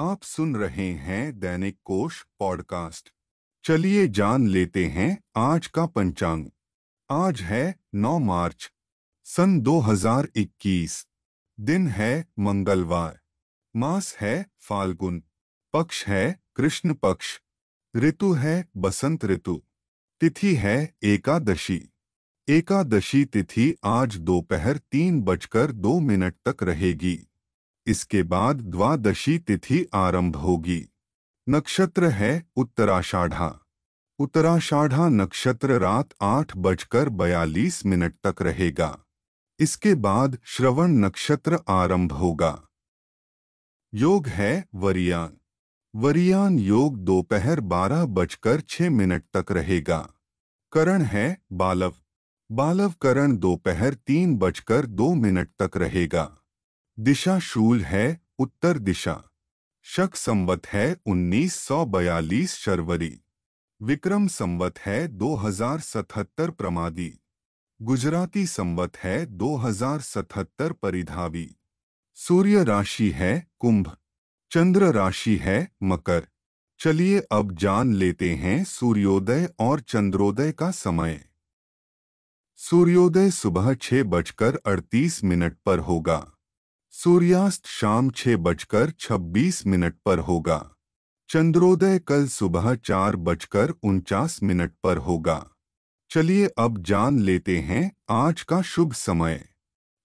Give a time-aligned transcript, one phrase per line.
[0.00, 3.12] आप सुन रहे हैं दैनिक कोश पॉडकास्ट।
[3.64, 6.46] चलिए जान लेते हैं आज का पंचांग।
[7.10, 8.72] आज है 9 मार्च,
[9.24, 11.06] सन 2021
[11.60, 13.20] दिन है मंगलवार,
[13.76, 15.22] मास है फाल्गुन,
[15.72, 17.40] पक्ष है कृष्ण पक्ष,
[17.96, 19.62] ऋतु है बसंत ऋतु,
[20.20, 21.88] तिथि है एकादशी।
[22.48, 27.24] एकादशी तिथि आज दोपहर तीन बजकर दो मिनट तक रहेगी।
[27.88, 30.88] इसके बाद द्वादशी तिथि आरंभ होगी।
[31.48, 33.60] नक्षत्र है उत्तराषाढ़ा।
[34.18, 38.98] उत्तराषाढ़ा नक्षत्र रात आठ बजकर बयालीस मिनट तक रहेगा।
[39.60, 42.62] इसके बाद श्रवण नक्षत्र आरंभ होगा।
[43.94, 45.36] योग है वरियान।
[45.96, 50.08] वरियान योग दोपहर बारह बजकर छह मिनट तक रहेगा।
[50.72, 51.94] करण है बालव।
[52.52, 56.37] बालव करण दोपहर तीन बजकर दो मिनट तक रहेगा।
[57.00, 59.22] दिशा शूल है, उत्तर दिशा।
[59.82, 63.20] शक संवत है 1942 शर्वरी।
[63.82, 67.18] विक्रम संवत है 2077 प्रमादी।
[67.82, 71.56] गुजराती संवत है 2077 परिधावी।
[72.14, 73.96] सूर्य राशि है, कुंभ।
[74.50, 76.26] चंद्र राशि है, मकर।
[76.78, 81.24] चलिए अब जान लेते हैं सूर्योदय और चंद्रोदय का समय।
[82.56, 86.32] सूर्योदय सुबह छह बजकर अड़तीस मिनट पर होगा।
[86.98, 90.74] सूर्यास्त शाम छह बजकर छब्बीस मिनट पर होगा।
[91.28, 95.50] चंद्रोदय कल सुबह चार बजकर उनचास मिनट पर होगा।
[96.10, 99.48] चलिए अब जान लेते हैं आज का शुभ समय।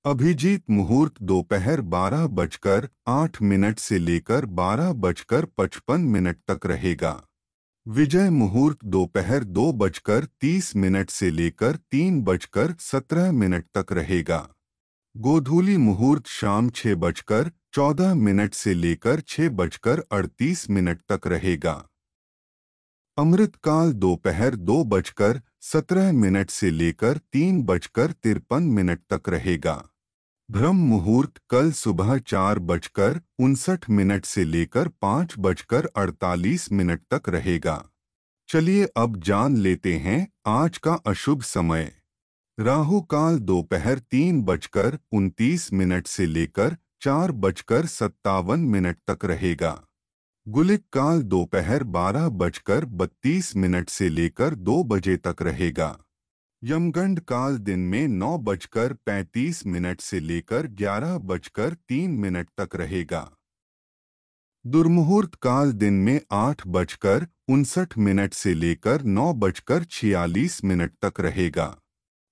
[0.06, 7.24] अभिजीत मुहूर्त दोपहर बारह बजकर आठ मिनट से लेकर बारह बजकर पचपन मिनट तक रहेगा।
[7.88, 14.53] विजय मुहूर्त दोपहर दो बजकर तीस मिनट से लेकर तीन बजकर सत्रह मिनट तक रहेगा।
[15.16, 21.74] गोधूली मुहूर्त शाम छह बजकर चौदह मिनट से लेकर छह बजकर अड़तीस मिनट तक रहेगा।
[23.18, 29.90] अमृतकाल दोपहर दो बजकर सत्रह मिनट से लेकर तीन बजकर तिरपन मिनट तक रहेगा।
[30.52, 37.30] ब्रह्म मुहूर्त कल सुबह चार बजकर उनसठ मिनट से लेकर पाँच बजकर अड़तालीस मिनट तक
[37.30, 37.84] रहेगा।
[38.50, 41.92] चलिए अब जान लेते हैं आज का अशुभ समय।
[42.60, 49.72] राहु काल दोपहर तीन बजकर उनतीस मिनट से लेकर चार बजकर सत्तावन मिनट तक रहेगा।
[50.48, 55.98] गुलिक काल दोपहर बारह बजकर बत्तीस मिनट से लेकर दो बजे तक रहेगा।
[56.64, 62.76] यमगंड काल दिन में नौ बजकर पैंतीस मिनट से लेकर ग्यारह बजकर तीन मिनट तक
[62.76, 63.30] रहेगा।
[64.66, 71.20] दुर्मुहूर्त काल दिन में आठ बजकर उनसठ मिनट से लेकर नौ बजकर छियालीस मिनट तक
[71.20, 71.80] रहेगा।